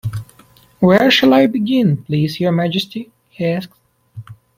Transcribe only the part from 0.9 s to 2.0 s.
shall I begin,